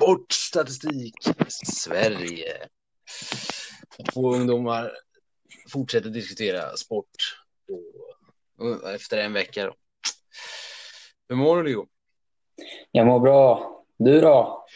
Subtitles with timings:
[0.00, 1.14] Sportstatistik
[1.64, 2.68] Sverige.
[4.12, 4.92] Två ungdomar
[5.68, 7.06] fortsätter diskutera sport
[8.58, 9.66] och, efter en vecka.
[9.66, 9.74] Då.
[11.28, 11.86] Hur mår du Leo?
[12.90, 13.76] Jag mår bra.
[13.96, 14.66] Du då?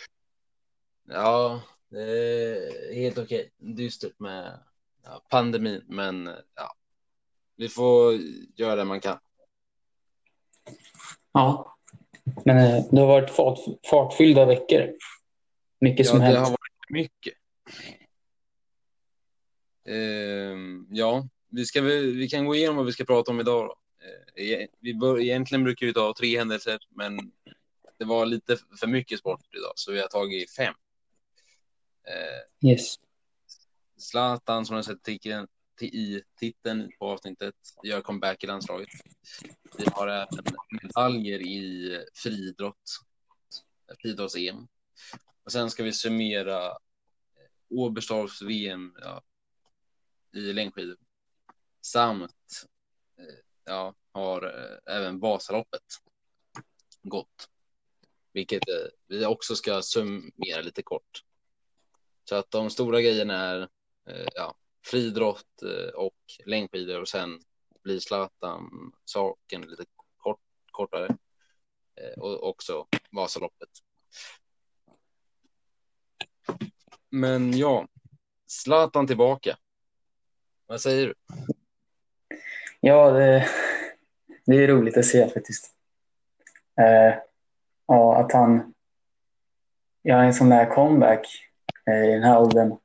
[1.09, 3.51] Ja, det är helt okej.
[3.57, 4.61] Dystert med
[5.05, 6.75] ja, pandemin, men ja,
[7.57, 8.15] vi får
[8.57, 9.19] göra det man kan.
[11.33, 11.77] Ja,
[12.45, 13.59] men eh, det har varit fart,
[13.91, 14.93] fartfyllda veckor.
[15.85, 16.35] Mycket som ja, hänt.
[16.35, 17.35] det har varit mycket.
[19.85, 23.67] Ehm, ja, vi, ska, vi kan gå igenom vad vi ska prata om idag.
[23.67, 23.77] Då.
[24.43, 27.33] Ehm, vi bör, egentligen brukar vi ta tre händelser, men
[27.99, 30.75] det var lite för mycket sport idag, så vi har tagit fem.
[32.05, 32.95] Ehm, yes.
[33.97, 35.47] Zlatan, som har sett titeln,
[35.81, 38.89] i titeln på avsnittet, gör comeback i landslaget.
[39.79, 40.45] Vi har även
[40.83, 43.01] medaljer i friidrott,
[44.03, 44.67] friidrotts-EM.
[45.45, 46.77] Och sen ska vi summera eh,
[47.69, 49.23] Åberstavs VM ja,
[50.33, 50.97] i längdskidor.
[51.81, 52.67] Samt
[53.19, 55.83] eh, ja, har eh, även Vasaloppet
[57.03, 57.49] gått.
[58.33, 61.23] Vilket eh, vi också ska summera lite kort.
[62.29, 63.69] Så att de stora grejerna är
[64.35, 64.55] ja,
[64.87, 65.63] friidrott
[65.95, 66.17] och
[66.47, 67.43] längdskidor och sen
[67.83, 69.85] blir Zlatan saken lite
[70.17, 71.17] kort, kortare.
[72.17, 73.69] Och också Vasaloppet.
[77.15, 77.87] Men ja,
[78.47, 79.57] Zlatan tillbaka.
[80.67, 81.15] Vad säger du?
[82.81, 83.49] Ja, det,
[84.47, 85.71] det är roligt att se faktiskt.
[86.81, 87.19] Eh,
[87.87, 88.75] ja, att han
[90.03, 91.27] gör en sån där comeback
[91.91, 92.77] eh, i den här åldern.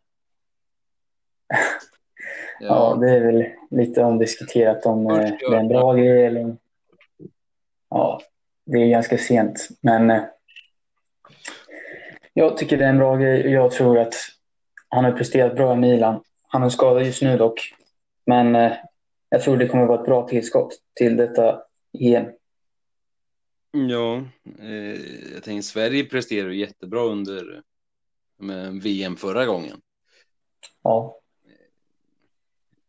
[2.61, 2.67] Ja.
[2.67, 6.57] ja, det är väl lite omdiskuterat om eh, det är en bra grej eller...
[7.89, 8.21] Ja,
[8.65, 10.23] det är ganska sent, men eh,
[12.39, 13.51] jag tycker det är en bra grej.
[13.51, 14.13] Jag tror att
[14.87, 16.23] han har presterat bra i Milan.
[16.47, 17.73] Han är skadad just nu dock.
[18.25, 18.71] Men eh,
[19.29, 21.61] jag tror det kommer att vara ett bra tillskott till detta
[21.99, 22.25] EM.
[23.71, 24.23] Ja,
[24.59, 25.01] eh,
[25.33, 27.63] jag tänker Sverige presterade jättebra under
[28.37, 29.81] med VM förra gången.
[30.83, 31.19] Ja.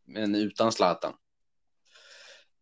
[0.05, 1.13] Men utan Zlatan.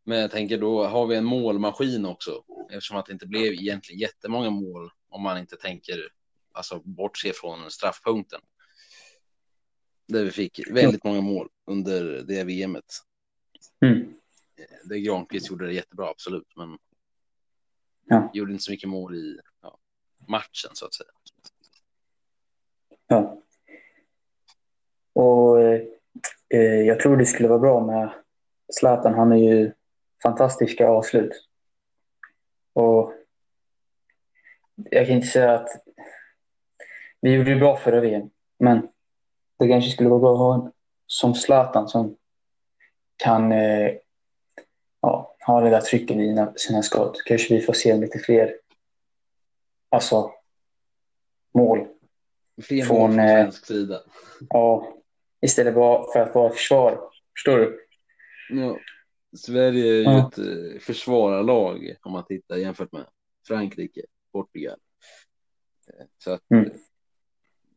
[0.04, 4.00] Men jag tänker då har vi en målmaskin också eftersom att det inte blev egentligen
[4.00, 6.17] jättemånga mål om man inte tänker
[6.58, 8.40] alltså bortse från straffpunkten.
[10.08, 12.84] Där vi fick väldigt många mål under det VMet.
[13.84, 14.14] Mm.
[14.84, 16.78] Det Granqvist gjorde det jättebra, absolut, men
[18.06, 18.30] ja.
[18.32, 19.78] gjorde inte så mycket mål i ja,
[20.28, 21.10] matchen så att säga.
[23.06, 23.42] Ja.
[25.12, 28.12] Och eh, jag tror det skulle vara bra med
[28.72, 29.14] Zlatan.
[29.14, 29.72] Han är ju
[30.22, 31.48] fantastiska avslut.
[32.72, 33.12] Och
[34.74, 35.87] jag kan inte säga att
[37.20, 38.88] vi gjorde det bra förra VM, men
[39.58, 40.72] det kanske skulle vara bra att ha en
[41.06, 42.16] som Zlatan som
[43.16, 43.92] kan eh,
[45.00, 47.22] ja, ha det där trycket i sina skott.
[47.24, 48.54] Kanske vi får se lite fler
[49.88, 50.30] alltså,
[51.54, 51.86] mål.
[52.62, 54.00] Fler från, mål från eh, svensk sida.
[54.50, 54.94] Ja,
[55.40, 57.10] istället för att vara försvar.
[57.36, 57.86] Förstår du?
[58.50, 58.78] Ja.
[59.36, 60.28] Sverige är ju ja.
[60.28, 63.06] ett eh, försvararlag om man tittar jämfört med
[63.46, 64.02] Frankrike,
[64.32, 64.78] Portugal.
[65.88, 66.70] Eh, så att mm.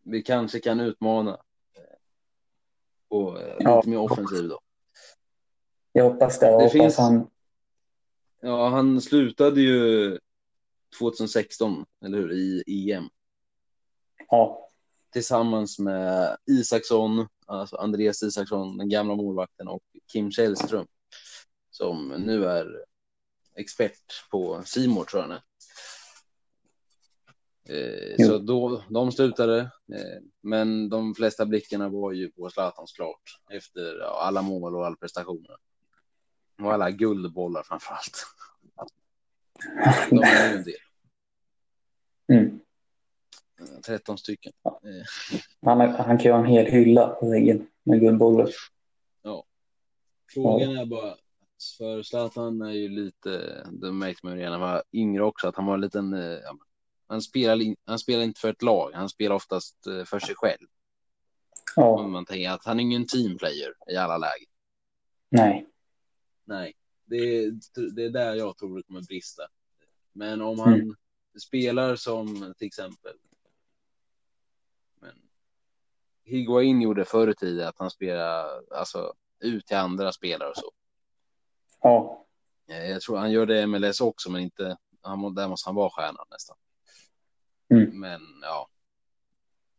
[0.03, 1.39] Vi kanske kan utmana
[3.09, 3.83] och eh, lite ja.
[3.85, 4.59] mer offensiv då.
[5.91, 6.45] Jag hoppas det.
[6.45, 6.97] Jag det hoppas finns...
[6.97, 7.27] han...
[8.41, 10.19] Ja, han slutade ju
[10.99, 13.09] 2016, eller hur, i EM.
[14.29, 14.67] Ja.
[15.13, 20.87] Tillsammans med Isaksson, alltså Andreas Isaksson, den gamla målvakten och Kim Källström
[21.71, 22.85] som nu är
[23.55, 25.41] expert på Simor tror jag
[27.71, 29.59] Eh, så då, de slutade,
[29.93, 34.85] eh, men de flesta blickarna var ju på Zlatan såklart efter ja, alla mål och
[34.85, 35.55] all prestationer.
[36.61, 38.25] Och alla guldbollar framför allt.
[40.09, 40.73] De är ju en del.
[42.31, 42.59] Mm.
[43.85, 44.53] 13 stycken.
[44.63, 44.79] Ja.
[45.61, 48.49] Han, han kan ju ha en hel hylla på väggen med guldbollar.
[49.21, 49.43] Ja.
[50.33, 51.15] Frågan är bara,
[51.77, 55.47] för Zlatan är ju lite, det märkte man ju redan när han var yngre också,
[55.47, 56.39] att han var en liten, eh,
[57.11, 60.67] han spelar, han spelar inte för ett lag, han spelar oftast eh, för sig själv.
[61.75, 61.99] Ja.
[61.99, 64.49] Om man tänker att han är ingen teamplayer i alla lägen.
[65.29, 65.67] Nej.
[66.45, 66.73] Nej,
[67.05, 67.51] det är,
[67.95, 69.43] det är där jag tror det kommer brista.
[70.13, 70.95] Men om han mm.
[71.39, 73.13] spelar som till exempel
[74.99, 75.15] men
[76.23, 80.71] Higuain gjorde förr i tiden att han spelar alltså, ut till andra spelare och så.
[81.81, 82.25] Ja.
[82.67, 84.77] Eh, jag tror han gör det i MLS också, men inte.
[85.01, 86.57] Han, där måste han vara stjärnan nästan.
[87.71, 87.99] Mm.
[87.99, 88.67] Men ja,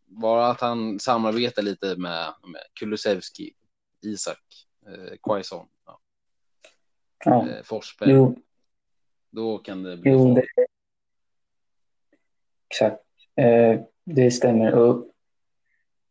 [0.06, 3.52] bara att han samarbetar lite med, med Kulusevski,
[4.02, 4.42] Isak,
[4.86, 6.00] eh, Quaison, ja.
[7.24, 7.48] Ja.
[7.48, 8.10] eh, Forsberg.
[8.10, 8.36] Jo,
[9.30, 10.46] Då kan det bli jo det,
[12.70, 13.02] exakt.
[13.36, 14.74] Eh, det stämmer.
[14.74, 15.06] Och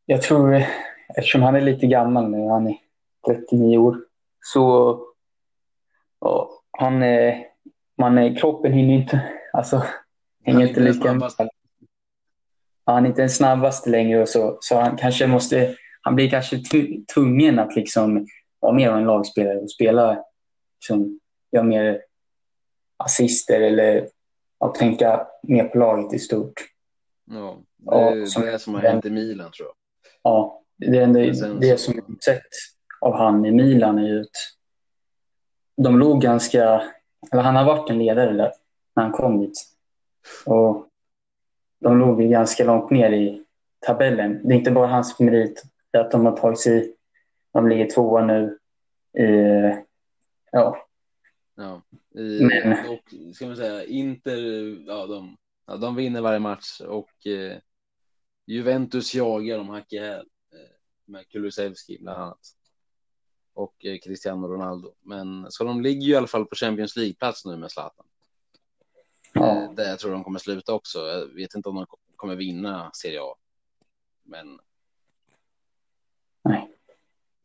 [0.06, 0.64] jag tror,
[1.18, 2.78] eftersom han är lite gammal nu, han är
[3.28, 4.06] 39 år,
[4.40, 5.00] så
[6.20, 7.48] ja, han är,
[7.98, 9.84] man är, kroppen hinner inte, alltså,
[10.44, 11.50] hänger inte lika snabbaste.
[12.92, 16.30] Ja, han är inte den snabbaste längre och så, så han kanske måste, han blir
[16.30, 16.58] kanske
[17.14, 18.28] tvungen att liksom
[18.60, 20.24] vara mer av en lagspelare och spela,
[20.80, 21.20] liksom,
[21.52, 22.02] göra mer
[22.98, 24.08] assister eller
[24.60, 26.54] att tänka mer på laget i stort.
[27.32, 29.76] Ja, det Ja, är som- det som har hänt i Milan tror jag.
[30.24, 32.42] Ja, det, är det, sen det som jag sett
[33.02, 34.28] av han i Milan är ju att
[35.84, 36.82] de låg ganska,
[37.32, 38.52] eller han har varit en ledare där
[38.96, 39.54] när han kom dit.
[40.46, 40.88] Och
[41.82, 43.44] de låg ju ganska långt ner i
[43.86, 44.48] tabellen.
[44.48, 45.64] Det är inte bara hans merit
[45.98, 46.96] att de har tagit sig,
[47.54, 48.58] de ligger tvåa nu
[49.18, 49.26] i,
[50.52, 50.88] ja,
[51.56, 51.82] Ja.
[52.22, 54.38] I, Men- Och ska man säga, Inter,
[54.88, 55.38] ja de,
[55.68, 57.58] ja, de vinner varje match och eh,
[58.46, 60.60] Juventus jagar dem hack i häl eh,
[61.06, 62.40] med Kulusevski bland annat.
[63.54, 64.94] Och eh, Cristiano Ronaldo.
[65.02, 68.06] Men så de ligger ju i alla fall på Champions League-plats nu med Zlatan.
[69.34, 71.00] Ja, Eh, där jag tror de kommer sluta också.
[71.00, 71.86] Jag vet inte om de
[72.16, 73.36] kommer vinna Serie A.
[74.24, 74.60] Men
[76.44, 76.78] nej,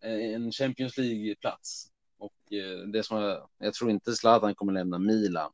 [0.01, 1.87] eh, en Champions League-plats.
[2.19, 5.53] Och eh, det som jag, jag tror inte Zlatan kommer lämna Milan.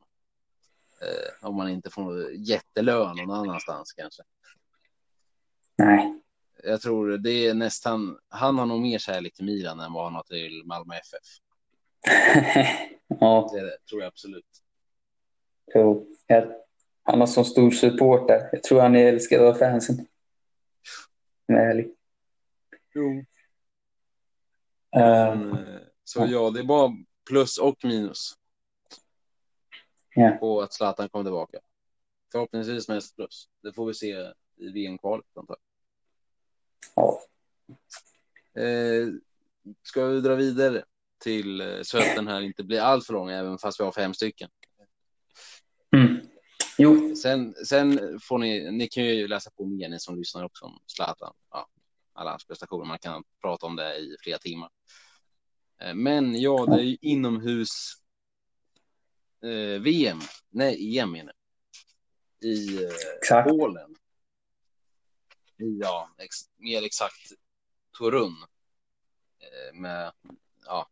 [1.41, 4.23] Om man inte får jättelön någon annanstans kanske.
[5.79, 6.23] nej,
[6.65, 10.15] Jag tror det är nästan, han har nog mer kärlek till Milan än vad han
[10.15, 11.39] har till Malmö FF.
[13.21, 13.51] ja.
[13.53, 14.63] Det tror jag absolut.
[15.75, 16.55] Jo, jag,
[17.03, 18.49] han har sån stor supporter.
[18.53, 20.07] Jag tror han är älskad av fansen.
[21.47, 21.95] Jag är ärlig.
[22.95, 23.25] Jo.
[24.97, 25.57] Ehm,
[26.05, 26.93] Så ja, det är bara
[27.31, 28.35] plus och minus
[30.15, 30.31] Ja.
[30.41, 31.59] på att Zlatan kommer tillbaka.
[32.33, 33.49] Förhoppningsvis mest plus.
[33.63, 35.57] Det får vi se i VM-kvalet antar
[36.97, 37.21] ja.
[38.55, 38.65] jag.
[38.65, 39.09] Eh,
[39.83, 40.85] ska vi dra vidare
[41.19, 43.93] till eh, så att den här inte blir allt för lång även fast vi har
[43.93, 44.51] fem stycken.
[46.83, 50.65] Jo, Sen, sen får ni, ni kan ju läsa på mer ni som lyssnar också
[50.65, 51.35] om Zlatan.
[51.51, 51.69] Ja,
[52.13, 52.85] alla hans prestationer.
[52.85, 54.71] Man kan prata om det i flera timmar.
[55.81, 57.93] Eh, Men ja, det är ju inomhus
[59.43, 60.19] eh, VM.
[60.51, 61.35] Nej, EM menar.
[62.41, 63.49] I eh, exakt.
[63.49, 63.97] Polen.
[65.57, 67.33] Ja, ex, mer exakt
[67.99, 68.37] Torun.
[69.41, 70.13] Eh, med,
[70.67, 70.89] ja,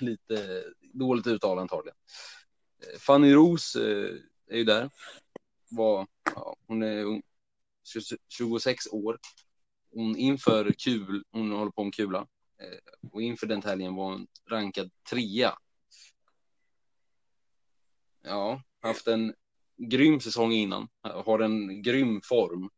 [0.00, 1.96] lite dåligt uttal antagligen.
[2.80, 4.14] Eh, Fanny Ros eh,
[4.52, 4.90] är ju där.
[5.70, 7.22] Var, ja, hon är
[8.28, 9.18] 26 år.
[9.94, 12.26] Hon inför kul, hon håller på med kula.
[12.58, 15.58] Eh, och inför den tävlingen var hon rankad trea.
[18.22, 19.34] Ja, haft en
[19.76, 20.88] grym säsong innan.
[21.00, 22.70] Har en grym form.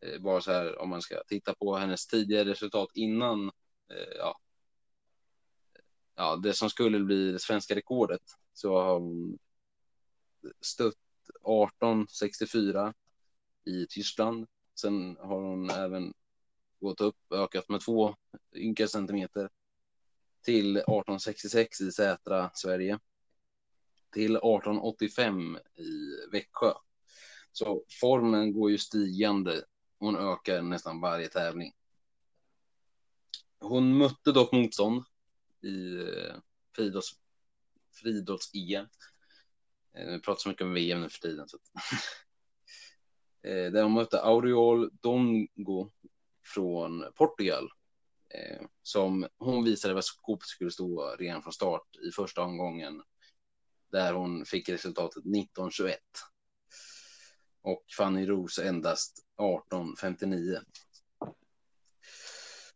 [0.00, 3.48] Eh, bara så här om man ska titta på hennes tidigare resultat innan.
[3.90, 4.38] Eh, ja,
[6.14, 8.22] ja, det som skulle bli det svenska rekordet.
[8.52, 9.38] Så har hon
[10.60, 10.94] stött
[11.28, 12.94] 1864
[13.64, 14.46] i Tyskland.
[14.80, 16.14] Sen har hon även
[16.80, 18.16] gått upp, ökat med två
[18.54, 19.50] ynka centimeter
[20.42, 22.98] till 1866 i Sätra, Sverige.
[24.12, 25.90] Till 1885 i
[26.32, 26.72] Växjö.
[27.52, 29.64] Så formen går ju stigande.
[29.98, 31.72] Hon ökar nästan varje tävling.
[33.58, 35.04] Hon mötte dock motstånd
[35.62, 36.36] i eh,
[37.92, 38.86] friidrotts-EM.
[39.96, 41.48] Eh, vi pratar så mycket om VM nu för tiden.
[41.48, 41.56] Så.
[41.56, 41.62] att-
[43.50, 45.90] eh, Där hon mötte Aureol Dongo
[46.54, 47.70] från Portugal.
[48.34, 53.02] Eh, som hon visade vad skåpet skulle stå redan från start i första omgången.
[53.92, 55.94] Där hon fick resultatet 19-21.
[57.62, 60.60] Och Fanny Ros endast 18-59.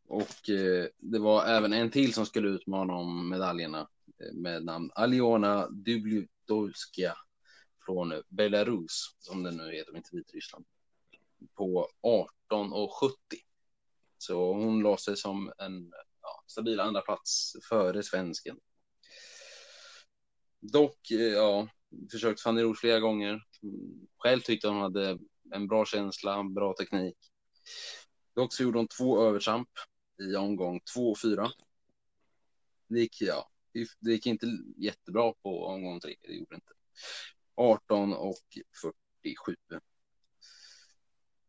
[0.08, 0.26] Och
[0.98, 3.88] det var även en till som skulle utmana om medaljerna
[4.32, 7.16] med namn Aliona Dubljudovska
[7.86, 10.64] från Belarus, som det nu heter, inte Vitryssland,
[11.54, 11.88] på
[12.50, 13.12] 18,70.
[14.18, 18.56] Så hon la sig som en ja, stabil andra plats före svensken.
[20.60, 21.68] Dock, eh, ja,
[22.12, 23.42] försökt Fanny Roos flera gånger.
[24.18, 25.18] Själv tyckte hon hade
[25.54, 27.16] en bra känsla, bra teknik.
[28.34, 29.68] Dock så gjorde hon två övertramp
[30.22, 31.50] i omgång två och fyra.
[32.88, 34.46] Det gick, ja, det gick inte
[34.76, 36.72] jättebra på omgång tre, det gjorde inte.
[37.54, 38.36] 18 och
[39.22, 39.56] 47.
[39.70, 39.80] Um,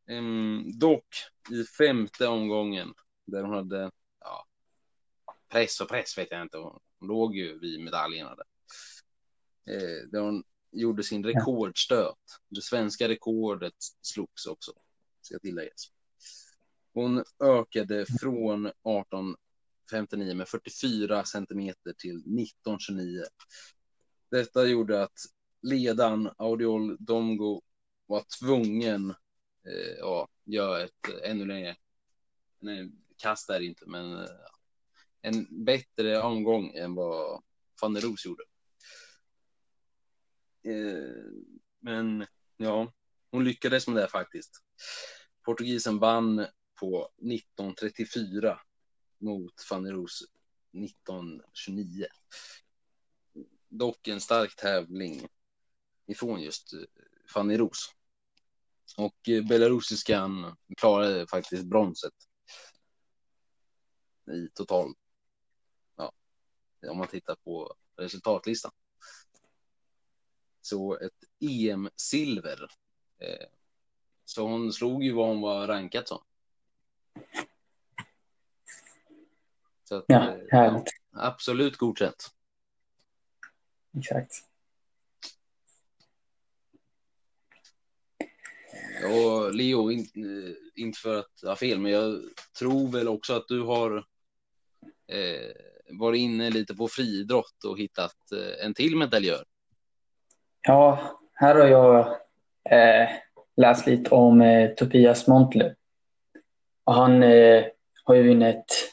[0.07, 1.15] ehm, dock
[1.51, 2.93] i femte omgången
[3.25, 4.47] där hon hade ja,
[5.49, 6.57] press och press vet jag inte.
[6.57, 8.45] Hon låg ju vid medaljerna där.
[9.73, 12.17] Eh, där hon gjorde sin rekordstöt.
[12.49, 14.71] Det svenska rekordet slogs också,
[15.21, 15.91] ska tilläggas.
[16.93, 18.71] Hon ökade från
[19.91, 23.23] 59 med 44 centimeter till 1929.
[24.31, 25.19] Detta gjorde att
[25.61, 27.61] ledaren Audiol Domgo
[28.05, 29.09] var tvungen
[29.67, 31.75] eh, ja, göra ett eh, ännu längre,
[32.59, 34.25] nej, kast är det inte, men eh,
[35.21, 37.43] en bättre omgång än vad
[37.81, 38.43] van der Roos gjorde.
[40.63, 41.31] Eh,
[41.79, 42.25] men
[42.57, 42.93] ja,
[43.31, 44.51] hon lyckades med det faktiskt.
[45.45, 46.45] Portugisen vann
[46.79, 48.59] på 1934
[49.21, 50.23] mot Fanny der Roos
[50.73, 52.05] 1929.
[53.69, 55.27] Dock en stark tävling
[56.05, 56.79] ifrån just eh,
[57.33, 57.95] Fanny Roos.
[58.97, 62.13] Och eh, belarusiskan klarade faktiskt bronset
[64.31, 64.93] i total
[65.95, 66.13] Ja,
[66.89, 68.71] om man tittar på resultatlistan.
[70.61, 72.67] Så ett EM-silver.
[73.17, 73.47] Eh,
[74.25, 76.23] så hon slog ju vad hon var rankad som.
[79.91, 80.89] Så att, ja, eh, härligt.
[81.11, 82.27] Ja, absolut godkänt.
[83.97, 84.31] Exakt.
[89.05, 92.21] Och Leo, in, eh, inte för att ha fel, men jag
[92.59, 93.97] tror väl också att du har
[95.07, 95.51] eh,
[95.89, 99.45] varit inne lite på friidrott och hittat eh, en till medaljör.
[100.61, 102.07] Ja, här har jag
[102.69, 103.09] eh,
[103.55, 105.75] läst lite om eh, Tobias Montler.
[106.83, 107.21] Och han
[108.03, 108.91] har ju vunnit,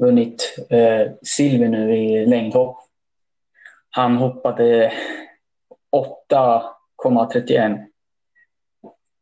[0.00, 2.76] vunnit eh, silver nu i längdhopp.
[3.90, 4.92] Han hoppade
[6.30, 7.86] 8,31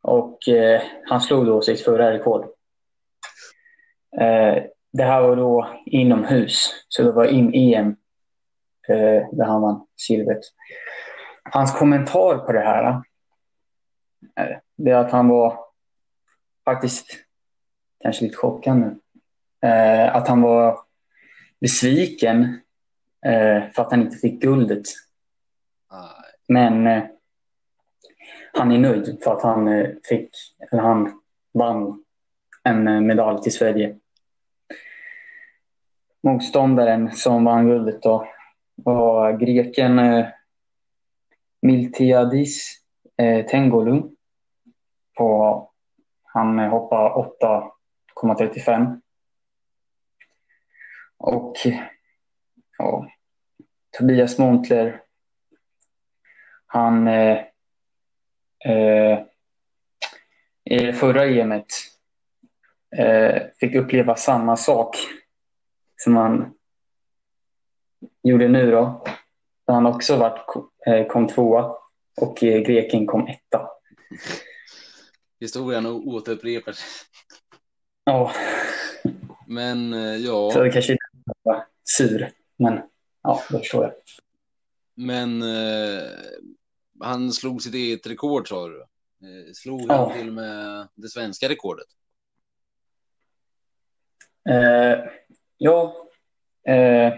[0.03, 2.45] och eh, han slog då sitt förra rekord.
[4.21, 7.97] Eh, det här var då inomhus, så det var in EM
[8.89, 10.41] eh, där han vann silvret.
[11.53, 13.03] Hans kommentar på det här
[14.37, 15.59] eh, det är att han var
[16.65, 17.07] faktiskt
[18.03, 19.01] kanske lite chockad nu.
[19.63, 20.79] Eh, att han var
[21.61, 22.61] besviken
[23.27, 24.87] eh, för att han inte fick guldet.
[26.49, 27.03] Men eh,
[28.53, 30.31] han är nöjd för att han eh, fick,
[30.73, 31.21] eller han
[31.53, 32.05] vann
[32.65, 33.97] en medalj till Sverige
[36.23, 38.29] motståndaren som vann guldet då
[38.77, 40.27] var greken eh,
[41.63, 42.81] Miltiadis
[43.17, 44.03] eh, Tengolu.
[45.17, 45.71] På,
[46.23, 47.29] han hoppade
[48.23, 49.01] 8,35.
[51.19, 51.57] Och
[52.79, 53.11] ja,
[53.99, 55.03] Tobias Montler,
[56.67, 57.39] han eh,
[58.65, 59.19] eh,
[60.65, 61.67] i förra EMet
[62.97, 64.97] eh, fick uppleva samma sak
[65.97, 66.55] som han
[68.23, 69.05] gjorde nu då.
[69.67, 70.45] Där han också varit,
[70.87, 71.77] eh, kom tvåa
[72.21, 73.71] och eh, greken kom etta.
[75.41, 76.87] Historien återupprepar sig.
[78.05, 78.33] Ja.
[79.47, 80.51] Men eh, ja.
[80.51, 80.98] Så det kanske
[81.29, 82.81] inte var sur, men
[83.23, 83.93] ja, det förstår jag.
[84.95, 86.09] Men eh,
[87.01, 88.81] han slog sitt eget rekord sa du?
[88.81, 89.95] Eh, slog ja.
[89.95, 91.87] han till och med det svenska rekordet?
[94.51, 95.11] Eh,
[95.59, 96.09] Ja,
[96.67, 97.15] eh,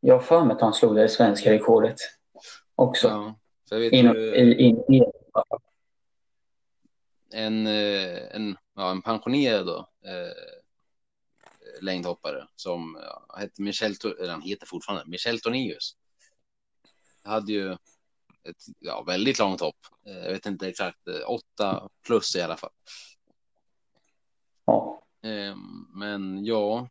[0.00, 1.96] jag har för mig att han slog det svenska rekordet
[2.74, 3.08] också.
[3.08, 3.34] Ja,
[3.68, 5.04] så vet in, du, in, in, in,
[7.32, 10.61] en, eh, en, ja, en pensionerad då, eh,
[11.82, 15.96] längdhoppare som ja, hette Michel, eller han heter fortfarande Michel Tornius.
[17.22, 17.72] Hade ju
[18.44, 19.76] ett ja, väldigt långt hopp.
[20.06, 22.72] Eh, jag vet inte exakt, eh, åtta plus i alla fall.
[24.64, 25.02] Ja.
[25.22, 26.88] Ehm, men ja,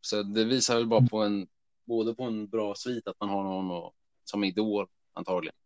[0.00, 1.48] så det visar väl bara på en,
[1.84, 5.56] både på en bra svit att man har någon och, som idol antagligen.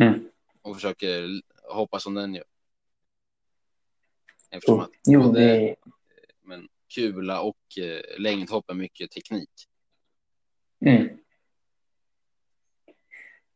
[0.00, 0.28] Mm.
[0.62, 2.44] Och försöker hoppa som den gör.
[4.50, 5.76] Eftersom att jo, det...
[6.50, 9.50] men kula och eh, längdhopp är mycket teknik.
[10.86, 11.08] Mm.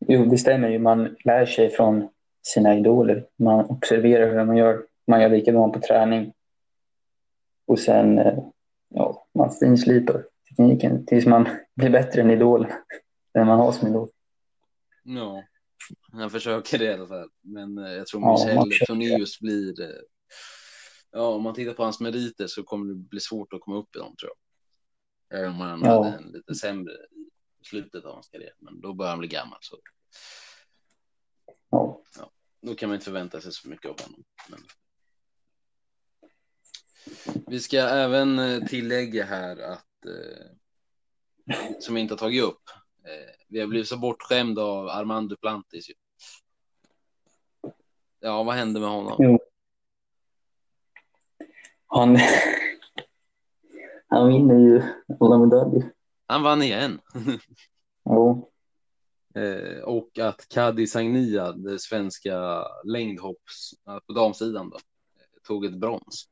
[0.09, 0.79] Jo, det stämmer ju.
[0.79, 2.09] Man lär sig från
[2.43, 3.27] sina idoler.
[3.37, 6.33] Man observerar hur man gör man gör likadant på träning.
[7.67, 8.39] Och sen, eh,
[8.89, 12.73] ja, man finslipar tekniken tills man blir bättre än idolen.
[13.35, 14.09] Den man har som idol.
[15.03, 15.45] Ja,
[16.13, 17.29] han försöker det i alla fall.
[17.41, 19.75] Men eh, jag tror Michel ja, Tornéus blir...
[21.16, 23.97] Ja, om man tittar på hans meriter så kommer det bli svårt att komma upp
[23.97, 24.33] i dem tror
[25.28, 25.40] jag.
[25.40, 26.04] Även om han ja.
[26.04, 26.92] hade en lite sämre
[27.61, 28.54] i slutet av hans karriär.
[28.59, 29.59] Men då börjar han bli gammal.
[29.61, 29.78] Så.
[31.71, 32.02] Ja.
[32.18, 32.30] ja.
[32.61, 34.25] då kan man inte förvänta sig så mycket av honom.
[34.49, 34.61] Men...
[37.47, 40.47] Vi ska även eh, tillägga här att, eh,
[41.80, 42.62] som jag inte har tagit upp,
[43.04, 45.87] eh, vi har blivit så bortskämda av Armand Duplantis.
[48.21, 49.16] Ja, vad hände med honom?
[49.18, 49.38] Jo.
[51.95, 52.19] Han,
[54.09, 54.83] han vinner ju
[55.21, 55.93] alla medaljer.
[56.27, 57.01] Han vann igen.
[58.05, 58.49] Ja.
[59.35, 63.75] Eh, och att Kadi Sagnia, det svenska längdhopps
[64.07, 64.79] på damsidan, då,
[65.43, 66.29] tog ett brons.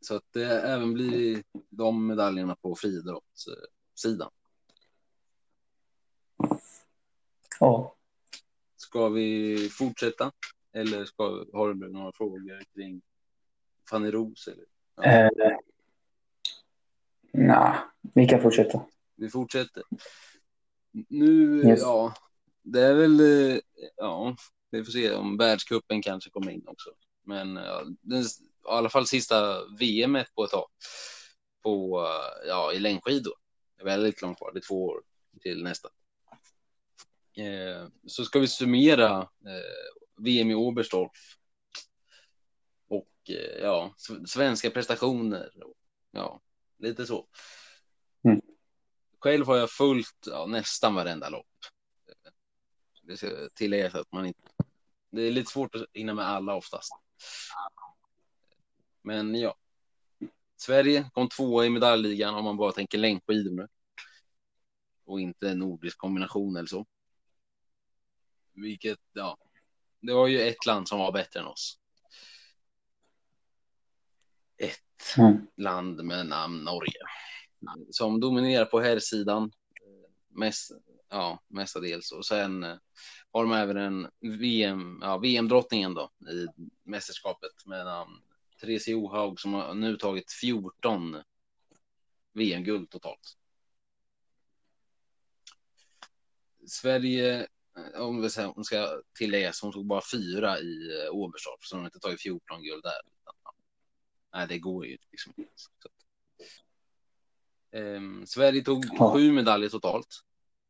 [0.00, 4.30] Så att det även blir de medaljerna på friidrottssidan.
[7.60, 7.96] ja.
[8.76, 10.32] Ska vi fortsätta?
[10.74, 13.02] Eller ska, har du några frågor kring
[13.90, 14.48] Fanny Ros?
[14.48, 14.64] Eller?
[14.96, 15.30] Ja, Eh,
[17.36, 17.78] Nej,
[18.14, 18.86] vi kan fortsätta.
[19.16, 19.82] vi fortsätter.
[21.08, 21.80] Nu, Yes.
[21.80, 22.14] ja,
[22.62, 23.58] det är väl, eh,
[23.96, 24.36] ja,
[24.70, 26.90] vi får se om världscupen kanske kommer in också.
[27.22, 28.24] Men ja, den, i
[28.68, 30.66] alla fall sista VM på ett tag
[31.62, 33.34] på, eh, ja, i längdskidor.
[33.76, 35.02] Det är väldigt långt kvar, det är två år
[35.40, 35.88] till nästa.
[37.36, 41.36] Eh, så ska vi summera eh, VM i Oberstdorf.
[42.88, 43.94] Och eh, ja,
[44.26, 45.50] svenska prestationer.
[46.10, 46.40] Ja,
[46.78, 47.28] lite så.
[48.24, 48.40] Mm.
[49.18, 51.46] Själv har jag följt ja, nästan varenda lopp.
[53.02, 54.40] Det ska tilläggas att man inte...
[55.10, 56.92] Det är lite svårt att hinna med alla oftast.
[59.02, 59.54] Men ja.
[60.56, 63.68] Sverige kom tvåa i medaljligan om man bara tänker längdskidor nu.
[65.04, 66.86] Och inte nordisk kombination eller så.
[68.52, 69.38] Vilket, ja.
[70.06, 71.78] Det var ju ett land som var bättre än oss.
[74.56, 74.80] Ett
[75.18, 75.46] Mm.
[75.56, 77.00] land med namn Norge.
[77.90, 79.52] Som dominerar på här sidan
[80.28, 80.70] mest,
[81.08, 82.12] ja, mestadels.
[82.12, 82.76] Och sen eh,
[83.32, 86.46] har de även en VM, ja, VM-drottningen då i
[86.82, 88.22] mästerskapet med namn
[88.60, 91.22] Therese Johaug som har nu tagit 14
[92.32, 93.36] VM-guld totalt.
[96.66, 97.46] Sverige, eh,
[97.94, 101.80] om vi säger, hon ska tilläggas, hon tog bara fyra i eh, Oberstdorf, så hon
[101.82, 103.00] har inte tagit 14 guld där.
[104.34, 105.52] Nej, det går ju liksom inte.
[105.56, 105.70] Så
[107.74, 109.12] Ehm, Sverige tog Ja.
[109.14, 110.20] sju medaljer totalt.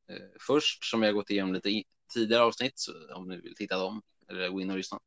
[0.09, 2.81] Eh, först, som jag gått igenom lite i, tidigare avsnitt,
[3.15, 5.01] om ni vill titta dem, eller gå in och lyssna.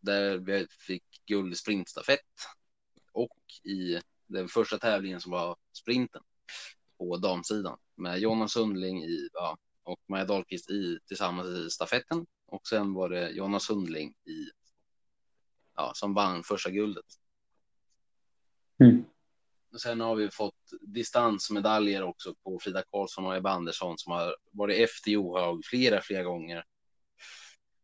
[0.00, 2.20] Där vi fick guld i sprintstafett
[3.12, 6.22] och i den första tävlingen som var sprinten
[7.10, 12.26] på damsidan med Jonna Sundling i, ja, och Maja Dahlqvist i, tillsammans i stafetten.
[12.46, 14.50] Och sen var det Jonna Sundling i,
[15.76, 17.04] ja, som vann första guldet.
[18.80, 19.04] Mm.
[19.72, 24.36] Och sen har vi fått distansmedaljer också på Frida Karlsson och Ebba Andersson som har
[24.50, 26.64] varit efter Johaug flera, flera gånger.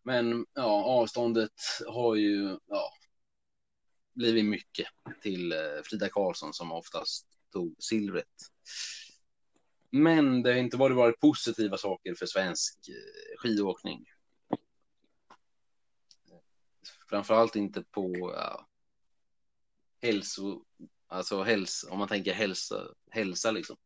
[0.03, 1.53] Men ja, avståndet
[1.87, 2.93] har ju ja,
[4.15, 4.87] blivit mycket
[5.23, 8.27] till eh, Frida Karlsson som oftast tog silvret.
[9.91, 14.05] Men det har inte varit, varit positiva saker för svensk eh, skidåkning.
[17.09, 18.69] Framförallt inte på ja,
[20.03, 20.65] hälso,
[21.07, 23.77] alltså hälsa, om man tänker hälsa, hälsa liksom.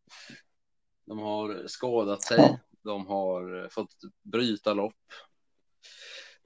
[1.06, 4.94] De har skadat sig, de har fått bryta lopp.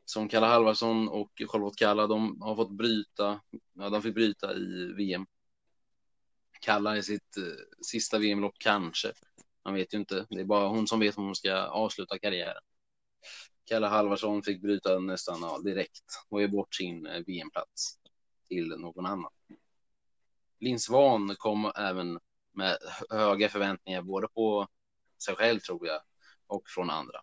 [0.05, 3.40] Som Kalle Halvarsson och Charlotte Kalla, de har fått bryta,
[3.73, 5.27] ja, de fick bryta i VM.
[6.61, 9.12] Kalla i sitt eh, sista VM-lopp kanske.
[9.68, 10.26] Man vet ju inte.
[10.31, 12.62] Det är bara hon som vet om hon ska avsluta karriären.
[13.64, 17.98] Kalle Halvarsson fick bryta nästan ja, direkt och ge bort sin eh, VM-plats
[18.48, 19.31] till någon annan.
[20.61, 22.20] Linn Svan kom även
[22.52, 22.78] med
[23.11, 24.68] höga förväntningar både på
[25.24, 26.00] sig själv tror jag
[26.46, 27.20] och från andra.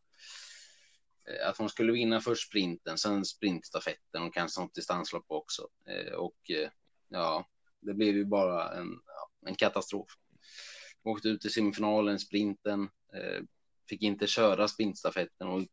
[1.30, 5.68] Eh, att hon skulle vinna först sprinten, sen sprintstafetten och kanske något distanslopp också.
[5.90, 6.52] Eh, och
[7.08, 7.46] ja,
[7.80, 9.00] det blev ju bara en,
[9.46, 10.10] en katastrof.
[11.06, 12.82] Åkte ut i semifinalen, sprinten,
[13.14, 13.44] eh,
[13.90, 15.64] fick inte köra sprintstafetten och,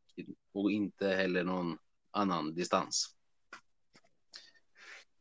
[0.52, 1.78] och inte heller någon
[2.10, 3.16] annan distans.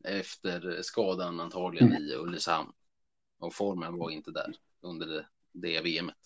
[0.04, 2.72] Efter skadan antagligen i Ulricehamn.
[3.38, 6.16] Och formen var inte där under det, det VMet.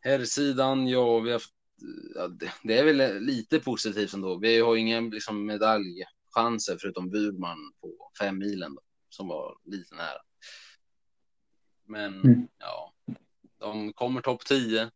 [0.00, 1.54] Herrsidan, ja, vi har haft,
[2.14, 4.38] ja, det, det är väl lite positivt ändå.
[4.38, 10.20] Vi har inga liksom, medaljchanser förutom Burman på fem milen då, som var lite nära.
[11.90, 12.48] Men Mm.
[12.58, 12.92] ja,
[13.58, 14.90] de kommer topp 10.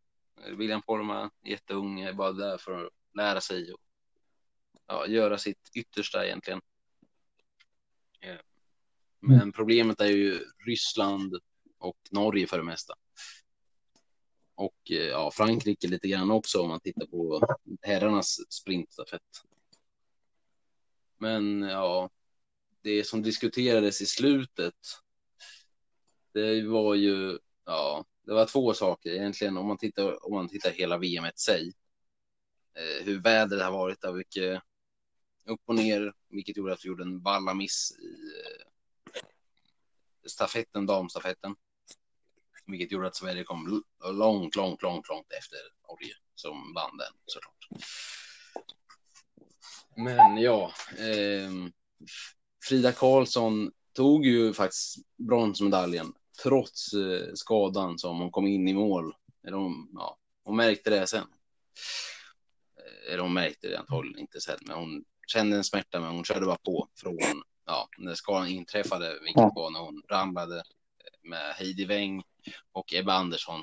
[0.57, 3.79] William Poromaa, jätteung, är bara där för att lära sig och
[4.87, 6.61] ja, göra sitt yttersta egentligen.
[8.21, 8.37] Eh,
[9.19, 11.39] Men problemet är ju Ryssland
[11.77, 12.93] och Norge för det mesta.
[14.57, 17.41] och eh, ja, Frankrike lite grann också om man tittar på
[17.81, 19.21] herrarnas sprintstafett.
[21.17, 22.09] Men ja,
[22.81, 24.75] det som diskuterades i slutet,
[26.35, 30.71] det var ju, ja, det var två saker egentligen om man tittar, om man tittar
[30.71, 31.73] hela VM i sig.
[32.75, 34.61] Eh, hur vädret har varit, där mycket
[35.45, 38.07] upp och ner, vilket gjorde att vi gjorde en balla miss i
[38.45, 39.21] eh,
[40.29, 41.55] stafetten, damstafetten.
[42.65, 45.57] Vilket gjorde att Sverige kom långt, långt, långt, långt efter
[45.89, 47.67] Norge som vann den såklart.
[49.95, 51.51] Men ja, eh,
[52.63, 59.15] Frida Karlsson tog ju faktiskt bronsmedaljen trots eh, skadan som hon kom in i mål.
[59.47, 61.27] Eller hon, ja, hon märkte det sen.
[62.77, 66.23] Eh, eller hon märkte det antagligen inte sen, men hon kände en smärta, men hon
[66.23, 69.51] körde bara på från ja, när skadan inträffade, vilket ja.
[69.55, 70.63] var när hon ramlade
[71.23, 72.23] med Heidi Weng
[72.71, 73.59] och Ebba Andersson.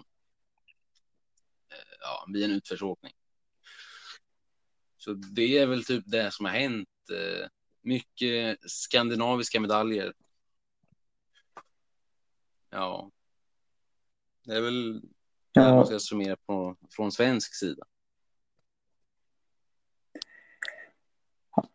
[1.70, 3.12] Eh, ja, vid en utförsåkning.
[4.98, 6.88] Så det är väl typ det som har hänt.
[7.10, 7.48] Eh,
[7.82, 10.12] mycket skandinaviska medaljer.
[12.72, 13.10] Ja.
[14.44, 15.02] Det är väl
[15.52, 15.74] ja.
[15.74, 17.84] man ska summera på, från svensk sida.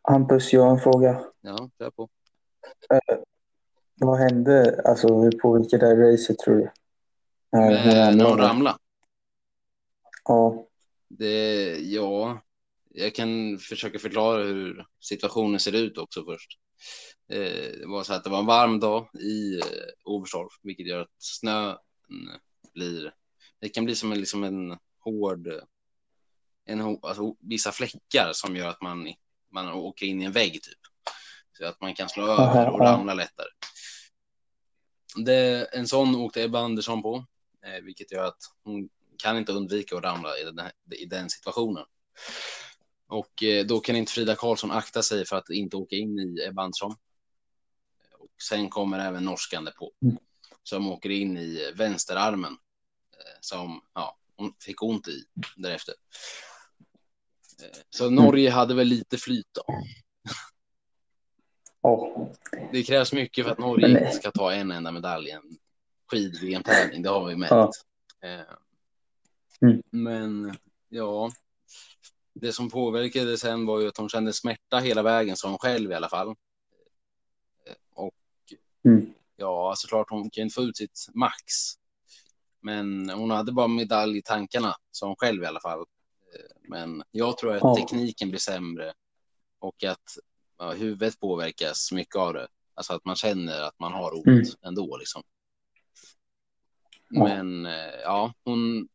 [0.01, 1.23] Hampus, jag har en fråga.
[1.41, 2.03] Ja, kör på.
[2.93, 3.23] Uh,
[3.95, 4.81] vad hände?
[4.85, 6.71] Alltså, hur påverkade det racet tror du?
[7.51, 8.77] När, när hon ramlade?
[10.23, 10.67] Ja.
[11.07, 12.41] Det, ja,
[12.89, 16.59] jag kan försöka förklara hur situationen ser ut också först.
[17.29, 19.63] Eh, det var så att det var en varm dag i eh,
[20.03, 21.75] Oberstdorf, vilket gör att snö
[22.73, 23.13] blir,
[23.59, 25.47] det kan bli som en, liksom en hård,
[26.65, 29.13] en, alltså, vissa fläckar som gör att man,
[29.51, 30.79] man åker in i en vägg typ.
[31.57, 33.47] Så att man kan slå över och ramla lättare.
[35.25, 37.25] Det, en sån åkte Ebba Andersson på,
[37.65, 41.85] eh, vilket gör att hon kan inte undvika att ramla i den, i den situationen.
[43.07, 46.45] Och eh, då kan inte Frida Karlsson akta sig för att inte åka in i
[46.47, 46.91] Ebba Andersson.
[48.19, 50.17] Och sen kommer även norskan på mm.
[50.63, 52.51] som åker in i vänsterarmen
[53.13, 55.23] eh, som ja, hon fick ont i
[55.55, 55.95] därefter.
[57.63, 59.63] Eh, så Norge hade väl lite flyt då.
[61.81, 62.27] Oh.
[62.71, 65.57] Det krävs mycket för att Norge inte ska ta en enda medalj i en
[66.07, 67.01] skid-VM-tävling.
[67.01, 67.53] Det har vi märkt.
[67.53, 67.71] Oh.
[69.61, 69.83] Mm.
[69.91, 70.57] Men
[70.89, 71.31] ja,
[72.41, 75.91] det som påverkade sen var ju att hon kände smärta hela vägen, sa hon själv
[75.91, 76.35] i alla fall.
[77.93, 78.13] Och
[78.85, 79.13] mm.
[79.35, 81.43] ja, såklart hon kan inte få ut sitt max.
[82.61, 85.85] Men hon hade bara medalj i tankarna, sa hon själv i alla fall.
[86.61, 87.75] Men jag tror att ja.
[87.75, 88.93] tekniken blir sämre
[89.59, 90.17] och att
[90.57, 92.47] ja, huvudet påverkas mycket av det.
[92.73, 94.45] Alltså att man känner att man har ont mm.
[94.61, 95.23] ändå liksom.
[97.09, 97.63] Men
[98.03, 98.87] ja, hon,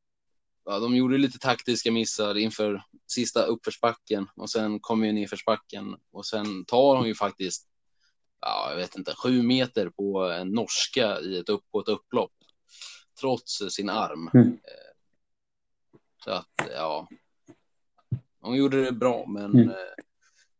[0.64, 6.26] ja, de gjorde lite taktiska missar inför sista uppförsbacken och sen kommer ju nedförsbacken och
[6.26, 7.68] sen tar hon ju faktiskt,
[8.40, 12.32] ja, jag vet inte, sju meter på en norska i ett upp på ett upplopp
[13.20, 14.30] trots sin arm.
[14.34, 14.58] Mm.
[16.24, 17.08] Så att ja,
[18.40, 19.68] hon gjorde det bra, men mm.
[19.68, 19.76] Eh,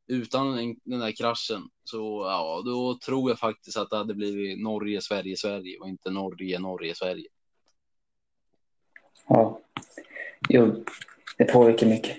[0.07, 5.01] utan den där kraschen så ja, då tror jag faktiskt att det hade blivit Norge,
[5.01, 7.29] Sverige, Sverige och inte Norge, Norge, Sverige.
[9.29, 9.59] Ja,
[10.49, 10.85] jo,
[11.39, 12.17] det påverkar mycket.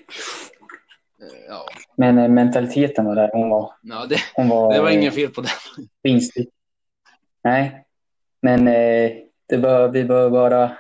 [1.22, 1.66] Eh, ja.
[1.98, 3.30] Men äh, mentaliteten var där.
[3.34, 5.52] Hon var, ja, det, hon var, det var inget fel på den.
[6.04, 6.50] Vinstlig.
[7.44, 7.86] Nej,
[8.42, 8.66] men
[9.50, 10.72] det bör, vi bör bara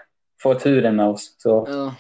[0.43, 1.95] få turen med oss så ja.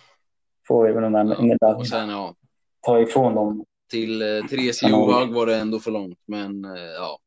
[0.67, 1.41] får vi de här ja.
[1.41, 2.11] medaljerna.
[2.11, 2.35] ja.
[2.81, 3.65] Ta ifrån dem.
[3.89, 7.19] Till eh, Therese Johaug var det ändå för långt, men eh, ja.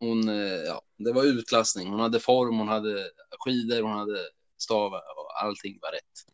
[0.00, 1.88] Hon, eh, ja, det var utklassning.
[1.88, 4.18] Hon hade form, hon hade skidor, hon hade
[4.58, 6.32] stavar och allting var rätt.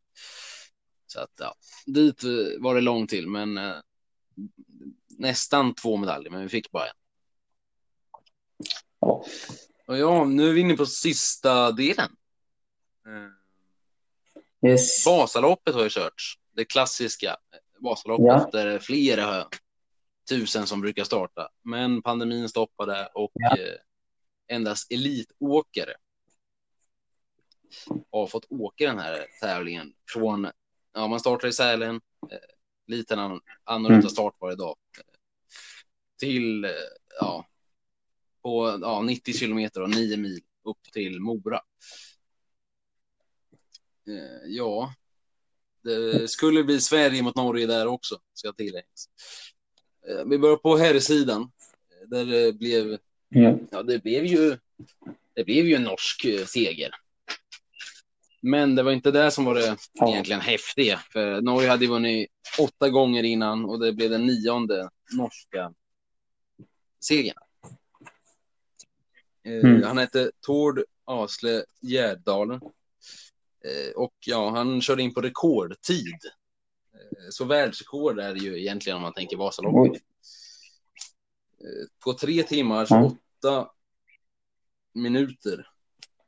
[1.07, 1.55] Så att ja,
[1.87, 2.23] dit
[2.59, 3.77] var det långt till, men eh,
[5.19, 6.95] nästan två medaljer, men vi fick bara en.
[9.01, 9.25] Ja.
[9.87, 12.17] Och ja, nu är vi inne på sista delen.
[14.67, 15.07] Yes.
[15.07, 16.39] Vasaloppet har ju körts.
[16.53, 17.37] Det klassiska
[17.79, 18.49] Vasaloppet ja.
[18.53, 19.47] där flera
[20.29, 21.49] tusen som brukar starta.
[21.63, 23.57] Men pandemin stoppade och ja.
[23.57, 23.75] eh,
[24.49, 25.95] endast elitåkare
[28.11, 30.49] har fått åka den här tävlingen från,
[30.95, 32.01] ja man startar i Sälen,
[32.31, 32.39] eh,
[32.87, 34.11] lite an, annorlunda mm.
[34.11, 34.77] start varje dag,
[36.19, 36.71] till, eh,
[37.21, 37.47] ja,
[38.43, 41.61] på ja, 90 kilometer och 9 mil upp till Mora.
[44.09, 44.95] Eh, ja,
[45.83, 49.09] det skulle bli Sverige mot Norge där också, ska tilläggas.
[50.09, 51.53] Eh, vi börjar på herrsidan.
[52.07, 52.99] Där det blev,
[53.29, 53.59] ja.
[53.71, 54.59] ja, det blev ju,
[55.35, 56.91] det blev ju en norsk eh, seger
[58.47, 59.77] Men det var inte det som var det
[60.09, 60.99] egentligen häftiga.
[60.99, 65.75] För Norge hade ju vunnit åtta gånger innan och det blev den nionde norska
[67.01, 67.37] segern.
[69.45, 69.83] Eh, Mm.
[69.83, 72.61] Han hette Tord Asle Gärdalen.
[73.65, 76.19] Eh, och ja, han körde in på rekordtid.
[76.95, 80.03] Eh, så världsrekord är det ju egentligen om man tänker Vasaloppet.
[82.05, 82.87] På tre timmar.
[82.87, 83.71] 28
[84.93, 85.69] minuter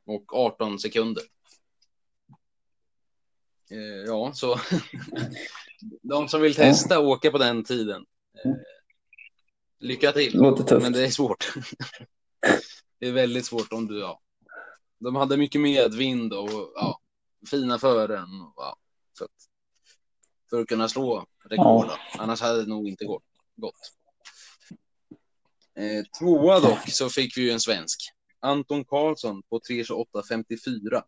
[0.05, 1.23] och 18 sekunder.
[3.71, 4.59] Eh, ja, så
[6.01, 8.05] de som vill testa åka på den tiden.
[8.45, 8.51] Eh,
[9.79, 10.37] lycka till.
[10.37, 10.83] Låter tufft.
[10.83, 11.53] Men det är svårt.
[12.99, 14.21] det är väldigt svårt om du, ja.
[14.99, 16.99] De hade mycket medvind och ja,
[17.49, 18.41] fina fören.
[18.41, 18.77] Och, ja,
[19.17, 19.31] för, att,
[20.49, 21.85] för att kunna slå rekord.
[21.87, 21.97] Ja.
[22.17, 23.23] Annars hade det nog inte gått.
[23.55, 23.93] gått.
[25.75, 27.99] Eh, tvåa dock så fick vi ju en svensk.
[28.39, 31.03] Anton Karlsson på 3.28.54.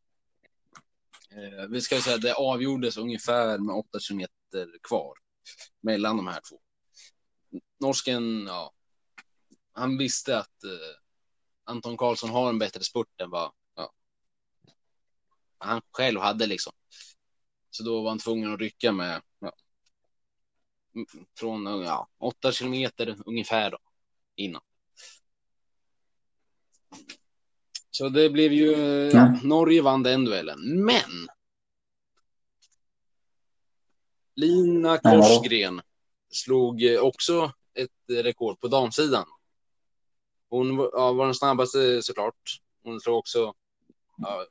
[1.35, 5.13] Eh, vi ska säga att det avgjordes ungefär med 8 kilometer kvar
[5.81, 6.61] mellan de här två.
[7.79, 8.73] Norsken, ja,
[9.73, 10.97] han visste att eh,
[11.63, 13.93] Anton Karlsson har en bättre spurt än vad ja,
[15.57, 16.73] han själv hade liksom.
[17.69, 19.53] Så då var han tvungen att rycka med ja,
[21.39, 23.77] från ja, 8 kilometer ungefär då,
[24.35, 24.61] innan.
[27.91, 29.39] Så det blev ju, ja, Ja.
[29.43, 30.85] Norge vann den duellen.
[30.85, 31.27] Men
[34.35, 34.97] Lina?
[34.97, 35.81] Korsgren
[36.29, 39.25] slog eh, också ett eh, rekord på damsidan.
[40.49, 42.61] Hon var, ja, var den snabbaste såklart.
[42.83, 43.53] Hon slog också
[44.17, 44.45] ja,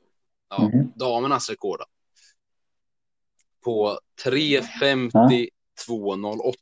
[0.49, 0.91] ja, Mhm.
[0.95, 1.79] damernas rekord.
[1.79, 1.85] då.
[3.63, 6.55] På 3.52.08.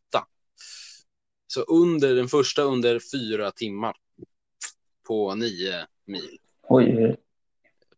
[1.47, 3.95] Så under den första under fyra timmar.
[5.07, 6.39] På nio mil
[6.69, 7.15] Oj.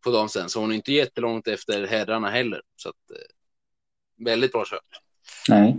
[0.03, 0.49] på damsidan.
[0.49, 2.62] Så hon är inte jättelångt efter herrarna heller.
[2.75, 5.01] Så att, eh, väldigt bra kört.
[5.49, 5.77] Nej.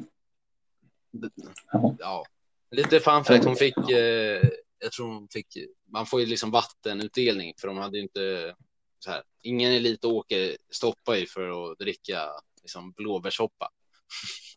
[1.73, 1.97] Ja.
[1.99, 2.25] Ja,
[2.71, 3.45] lite fun fact.
[3.45, 5.47] Hon fick, eh, jag tror hon fick,
[5.87, 8.55] man får ju liksom vattenutdelning för de hade ju inte
[8.99, 9.23] så här.
[9.43, 12.29] Ingen elitåkare stoppar ju för att dricka
[12.63, 13.71] liksom blåbärssoppa.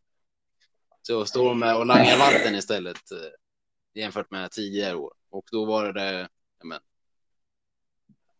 [1.01, 5.13] Så står de med och langar vatten istället eh, jämfört med tidigare år.
[5.29, 6.29] Och då var det
[6.63, 6.79] men,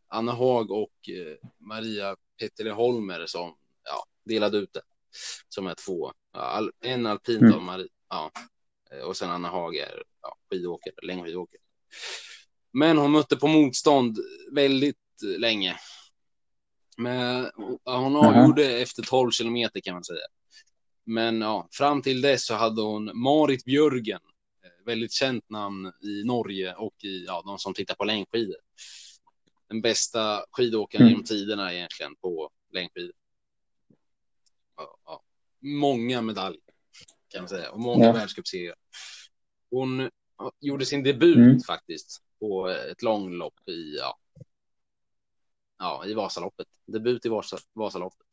[0.08, 4.82] Anna Haag och eh, Maria Pettele Holmer som ja, delade ut det.
[5.50, 6.12] Som är två.
[6.34, 7.54] Ja, en alpint Mm.
[7.54, 7.88] av Maria.
[8.10, 8.32] Ja.
[8.92, 11.62] Eh, Och sen Anna Haag är ja, skidåkare, längdskidåkare.
[12.72, 14.18] Men hon mötte på motstånd
[14.52, 14.98] väldigt
[15.34, 15.76] eh, länge.
[16.98, 17.50] Men
[17.86, 20.28] hon avgjorde efter 12 kilometer kan man säga.
[21.06, 24.20] Men ja, fram till dess så hade hon Marit Björgen,
[24.86, 28.56] väldigt känt namn i Norge och i ja, de som tittar på längdskidor.
[29.68, 31.10] Den bästa skidåkaren Mm.
[31.12, 33.14] genom tiderna egentligen på längdskidor.
[34.78, 35.24] Ja, ja.
[35.60, 36.62] Många medaljer
[37.28, 38.12] kan man säga och många Ja.
[38.14, 38.76] världscupsegrar.
[39.70, 40.10] Hon
[40.60, 41.60] gjorde sin debut Mm.
[41.60, 44.18] faktiskt på ett långlopp i, ja,
[45.80, 46.68] ja, i Vasaloppet.
[46.86, 48.28] Debut i Vasa, Vasaloppet.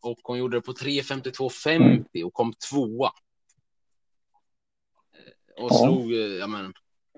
[0.00, 3.10] Och hon gjorde det på 3.52.50 och kom tvåa.
[5.12, 5.78] Eh, Och Ja.
[5.84, 6.74] slog eh, ja, men,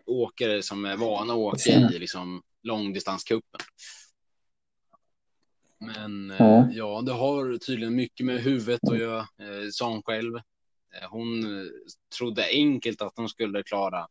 [0.08, 3.60] åkare som är vana att åka i liksom, långdistanscupen.
[5.78, 6.68] Men eh, Ja.
[6.72, 10.36] ja, det har tydligen mycket med huvudet att göra, eh, sa hon själv.
[10.36, 11.66] Eh, Hon eh,
[12.18, 14.08] trodde enkelt att hon skulle klara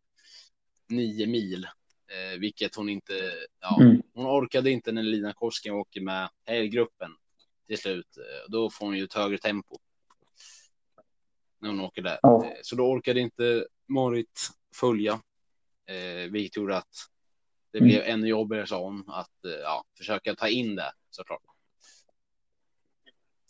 [0.89, 1.63] nio mil,
[2.11, 3.13] eh, vilket hon inte,
[3.59, 4.01] ja, Mm.
[4.13, 7.11] hon orkade inte när Lina Korsken åker med helgruppen
[7.67, 8.17] till slut.
[8.17, 9.77] Eh, Då får hon ju ett högre tempo.
[11.59, 12.19] När hon åker där.
[12.21, 12.45] Ja.
[12.45, 15.21] Eh, Så då orkade inte Marit följa.
[15.87, 16.87] Eh, vilket gjorde att
[17.71, 17.89] det Mm.
[17.89, 21.41] blev ännu jobbigare sa hon att eh, ja, försöka ta in det såklart.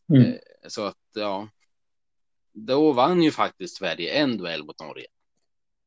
[0.09, 0.31] Mm.
[0.31, 1.49] Eh, Så att ja.
[2.51, 5.07] Då vann ju faktiskt Sverige en duell mot Norge.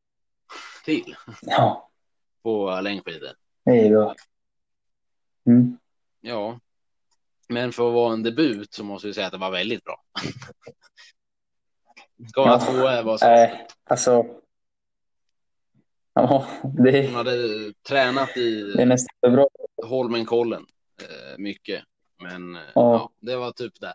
[0.84, 1.90] Till Ja,
[2.42, 3.32] på längdskidor.
[3.64, 4.14] det är bra.
[5.46, 5.78] Mm.
[6.20, 6.60] Ja.
[7.48, 10.02] Men för att vara en debut så måste vi säga att det var väldigt bra.
[12.28, 12.60] Ska vara Ja.
[12.60, 13.26] tvåa var så.
[13.26, 14.40] Nej, alltså.
[16.22, 16.46] Ja,
[16.84, 19.48] det Hon hade tränat i det är nästan för bra.
[19.86, 20.66] Holmenkollen
[21.02, 21.84] eh, mycket.
[22.22, 22.92] Men eh, Ja.
[22.92, 23.94] ja, det var typ det.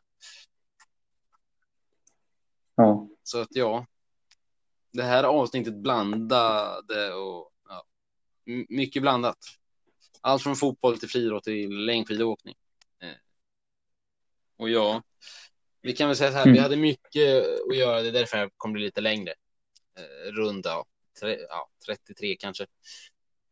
[2.76, 3.08] Ja.
[3.24, 3.86] Så att ja.
[4.92, 7.84] Det här avsnittet blandade och ja,
[8.70, 9.38] mycket blandat.
[10.22, 12.56] Allt från fotboll till friidrott till längdskidåkning.
[13.02, 13.10] Eh,
[14.58, 15.02] och ja,
[15.82, 16.54] vi kan väl säga så här, Mm.
[16.54, 19.34] vi hade mycket att göra, det är därför det kommer bli lite längre.
[20.32, 20.86] Runda, ja,
[21.20, 22.66] tre, ja, 33 kanske,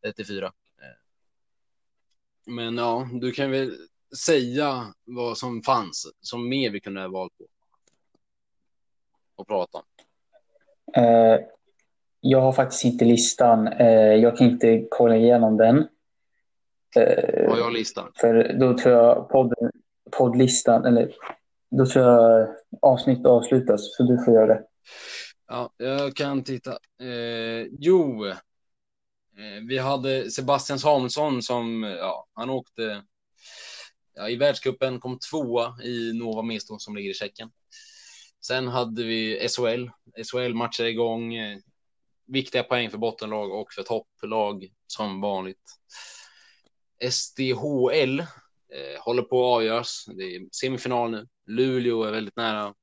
[0.03, 0.45] 34.
[0.45, 0.51] Eh,
[2.45, 3.77] men ja, du kan väl
[4.25, 7.47] säga vad som fanns, som mer vi kunde ha valt på.
[9.35, 9.83] Och prata om.
[11.03, 11.39] Eh,
[12.19, 13.67] jag har faktiskt inte listan.
[13.67, 15.77] Eh, jag kan inte kolla igenom den.
[16.95, 18.11] Eh, har jag listan?
[18.15, 19.71] För då tror jag podden,
[20.11, 21.15] poddlistan, eller
[21.71, 22.47] då tror jag
[22.81, 24.63] avsnittet avslutas, så du får göra det.
[25.53, 26.71] Ja, jag kan titta.
[27.01, 28.37] Eh, jo, eh,
[29.67, 33.03] vi hade Sebastian Samuelsson som, ja, han åkte
[34.13, 37.51] ja, i världskuppen, kom tvåa i Nova Mesto som ligger i Tjeckien.
[38.45, 39.89] Sen hade vi SHL,
[40.23, 41.59] SHL-matcher igång, eh,
[42.25, 45.79] viktiga poäng för bottenlag och för topplag som vanligt.
[47.11, 50.05] SDHL eh, håller på att avgöras.
[50.05, 51.27] Det är semifinal nu.
[51.45, 52.73] Luleå är väldigt nära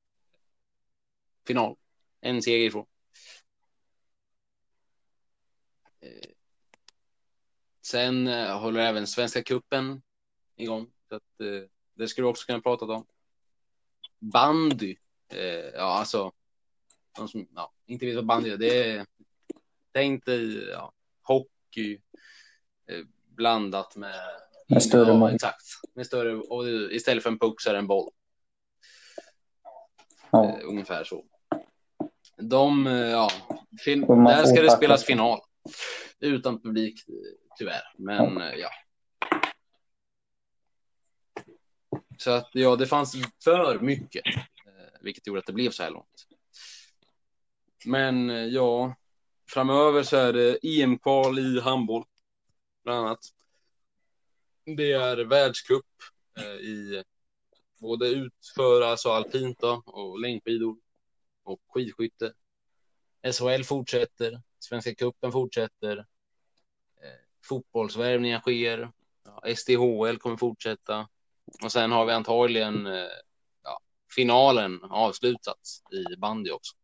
[1.46, 1.76] final.
[2.20, 2.86] En seger ifrån.
[6.00, 6.30] Eh,
[7.82, 10.02] sen eh, håller även Svenska kuppen
[10.56, 10.92] igång.
[11.08, 13.06] Så att, eh, det skulle vi också kunna prata om.
[14.18, 14.96] Bandy.
[15.28, 15.40] Eh,
[15.74, 16.32] ja, alltså.
[17.16, 18.56] De som ja, inte vet vad bandy är.
[18.56, 19.06] Det är
[19.92, 22.00] tänk dig ja, hockey
[22.86, 25.62] eh, blandat med med större ja, Exakt.
[25.94, 28.10] Med större, och istället för en puck så är det en boll.
[30.30, 30.58] Ja.
[30.62, 31.24] Ungefär så.
[32.40, 33.30] De, uh, ja,
[33.84, 35.40] fin- där ska det spelas final.
[36.20, 37.04] Utan publik,
[37.58, 37.82] tyvärr.
[37.98, 38.52] Men ja.
[38.56, 38.70] ja.
[42.18, 44.22] Så att ja, det fanns för mycket,
[45.00, 46.26] vilket gjorde att det blev så här långt.
[47.84, 48.94] Men ja,
[49.50, 52.04] framöver så är det EM-kval i handboll,
[52.84, 53.20] bland annat.
[54.76, 55.86] Det är världscup
[56.38, 57.04] eh, i
[57.80, 60.76] både utföra, alltså alpint då, och längdskidor
[61.50, 62.32] och skidskytte.
[63.32, 65.96] SHL fortsätter, Svenska cupen fortsätter.
[67.02, 68.92] Eh, fotbollsvärvningar sker.
[69.24, 71.08] Ja, SDHL kommer fortsätta.
[71.62, 73.08] Och sen har vi antagligen eh,
[73.62, 73.80] ja,
[74.14, 76.76] finalen avslutats i bandy också.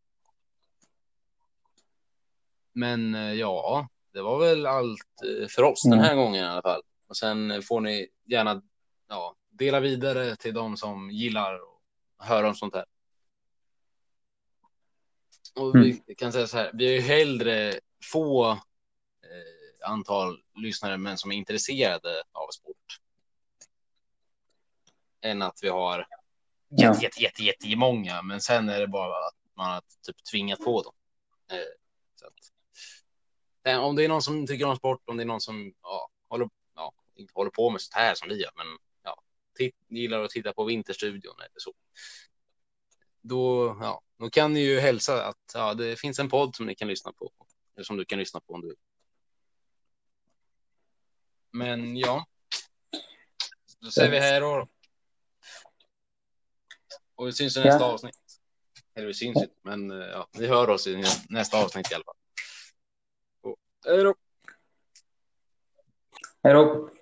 [2.73, 5.97] Men eh, ja, det var väl allt eh, för oss mm.
[5.97, 6.81] den här gången i alla fall.
[7.07, 8.61] Och sen får ni gärna
[9.07, 12.85] ja, dela vidare till de som gillar att höra om sånt här.
[15.57, 16.15] Och vi mm.
[16.17, 17.79] kan säga så här, vi har ju hellre
[18.11, 22.99] få eh, antal lyssnare men som är intresserade av sport.
[25.21, 26.07] Än att vi har
[26.69, 26.87] ja.
[26.87, 30.59] jätte, jätte, jätte, jätte många, men sen är det bara att man har typ tvingat
[30.59, 30.93] på dem.
[31.51, 35.41] Eh, att, eh, om det är någon som tycker om sport, om det är någon
[35.41, 36.49] som ja, håller
[37.17, 38.65] inte håller på med sånt här som vi gör, men
[39.03, 39.21] ja,
[39.89, 41.73] gillar att titta på Vinterstudion eller så.
[43.21, 46.75] Då, ja, då kan ni ju hälsa att ja, det finns en podd som ni
[46.75, 47.31] kan lyssna på.
[47.75, 48.77] Eller som du kan lyssna på om du vill.
[51.51, 52.25] Men ja.
[53.79, 54.67] Då säger vi här då.
[57.15, 57.93] Och vi syns i nästa ja.
[57.93, 58.15] avsnitt.
[58.95, 62.15] Eller vi syns inte, men ja, vi hör oss i nästa avsnitt i alla fall.
[63.85, 64.15] hej då.
[66.43, 66.89] Hej då.